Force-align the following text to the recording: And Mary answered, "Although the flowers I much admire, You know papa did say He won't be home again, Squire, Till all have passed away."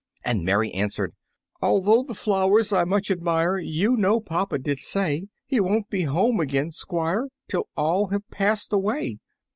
And 0.25 0.43
Mary 0.43 0.71
answered, 0.73 1.13
"Although 1.61 2.01
the 2.01 2.15
flowers 2.15 2.73
I 2.73 2.85
much 2.85 3.11
admire, 3.11 3.59
You 3.59 3.95
know 3.95 4.19
papa 4.19 4.57
did 4.57 4.79
say 4.79 5.27
He 5.45 5.59
won't 5.59 5.91
be 5.91 6.01
home 6.05 6.39
again, 6.39 6.71
Squire, 6.71 7.27
Till 7.47 7.67
all 7.77 8.07
have 8.07 8.27
passed 8.31 8.73
away." 8.73 9.19